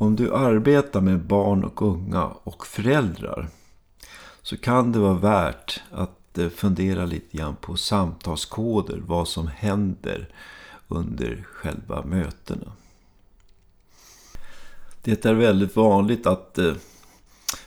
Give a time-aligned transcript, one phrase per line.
[0.00, 3.48] Om du arbetar med barn och unga och föräldrar
[4.42, 10.28] så kan det vara värt att eh, fundera lite grann på samtalskoder, vad som händer
[10.88, 12.72] under själva mötena.
[15.02, 16.74] Det är väldigt vanligt att eh,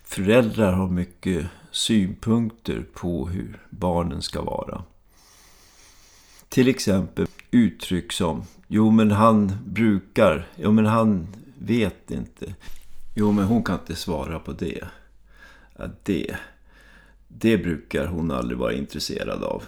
[0.03, 4.83] föräldrar har mycket synpunkter på hur barnen ska vara.
[6.49, 11.27] Till exempel uttryck som Jo men han brukar, jo men han
[11.65, 12.55] vet inte.
[13.13, 14.87] Jo men hon kan inte svara på det.
[15.77, 16.35] Ja, det.
[17.27, 19.63] Det brukar hon aldrig vara intresserad av.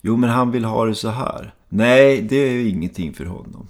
[0.00, 1.54] Jo men han vill ha det så här.
[1.68, 3.68] Nej, det är ju ingenting för honom.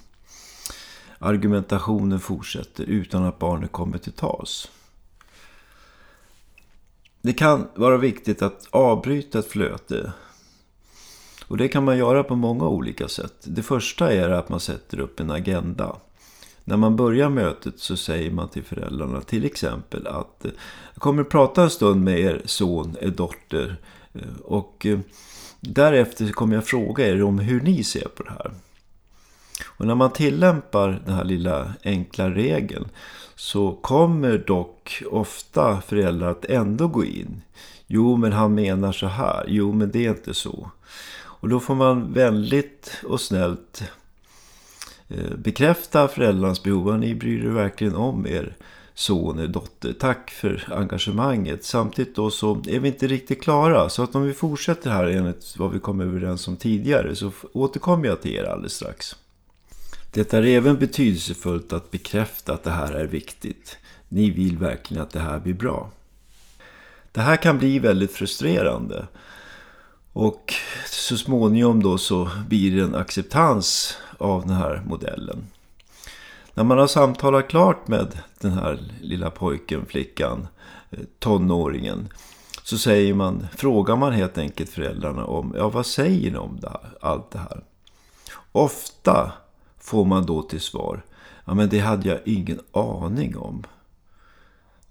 [1.19, 4.71] Argumentationen fortsätter utan att barnet kommer till tals.
[7.21, 10.13] Det kan vara viktigt att avbryta ett flöte.
[11.47, 13.35] Och det kan man göra på många olika sätt.
[13.43, 15.95] Det första är att man sätter upp en agenda.
[16.69, 20.45] När man börjar mötet så säger man till föräldrarna till exempel att
[20.93, 23.77] jag kommer att prata en stund med er son, er dotter.
[24.13, 24.99] Eh, och eh,
[25.59, 28.51] därefter kommer jag fråga er om hur ni ser på det här.
[29.65, 32.89] Och när man tillämpar den här lilla enkla regeln
[33.35, 37.41] så kommer dock ofta föräldrar att ändå gå in.
[37.87, 39.45] Jo, men han menar så här.
[39.47, 40.71] Jo, men det är inte så.
[41.17, 43.83] Och då får man vänligt och snällt
[45.09, 46.99] Eh, bekräfta föräldrarnas behov.
[46.99, 48.55] Ni bryr er verkligen om er
[48.93, 49.93] son eller dotter.
[49.93, 51.63] Tack för engagemanget.
[51.63, 53.89] Samtidigt då så är vi inte riktigt klara.
[53.89, 58.07] Så att om vi fortsätter här enligt vad vi kom överens om tidigare så återkommer
[58.07, 59.15] jag till er alldeles strax.
[60.11, 63.77] Det är även betydelsefullt att bekräfta att det här är viktigt.
[64.09, 65.91] Ni vill verkligen att det här blir bra.
[67.11, 69.07] Det här kan bli väldigt frustrerande.
[70.13, 70.53] Och
[70.85, 75.47] så småningom då så blir det en acceptans av den här modellen.
[76.53, 80.47] När man har samtalat klart med den här lilla pojken, flickan,
[80.89, 82.09] eh, tonåringen.
[82.63, 86.69] Så säger man, frågar man helt enkelt föräldrarna om, ja vad säger de om det
[86.69, 87.63] här, allt det här?
[88.51, 89.31] Ofta
[89.79, 91.01] får man då till svar.
[91.45, 93.63] Ja men det hade jag ingen aning om.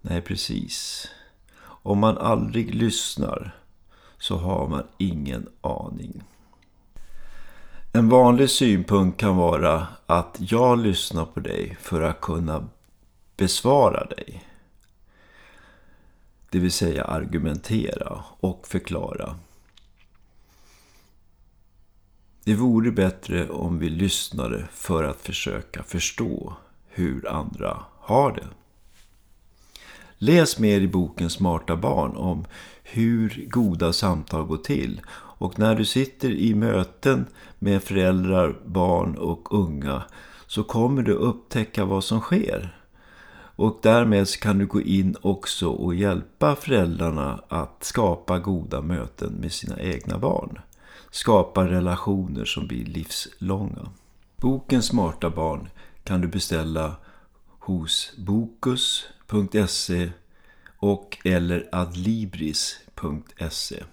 [0.00, 1.08] Nej precis.
[1.62, 3.54] Om man aldrig lyssnar
[4.18, 6.22] så har man ingen aning.
[7.96, 12.68] En vanlig synpunkt kan vara att jag lyssnar på dig för att kunna
[13.36, 14.44] besvara dig.
[16.50, 19.38] Det vill säga argumentera och förklara.
[22.44, 26.56] Det vore bättre om vi lyssnade för att försöka förstå
[26.88, 28.46] hur andra har det.
[30.18, 32.44] Läs mer i boken Smarta barn om
[32.82, 35.00] hur goda samtal går till.
[35.38, 37.26] Och när du sitter i möten
[37.58, 40.02] med föräldrar, barn och unga
[40.46, 42.76] så kommer du upptäcka vad som sker.
[43.56, 49.52] Och därmed kan du gå in också och hjälpa föräldrarna att skapa goda möten med
[49.52, 50.58] sina egna barn
[51.10, 53.88] Skapa relationer som blir livslånga.
[54.36, 55.68] Boken Smarta barn
[56.04, 56.96] kan du beställa
[57.58, 60.10] hos Bokus bokus.se
[60.76, 63.84] och eller adlibris.se.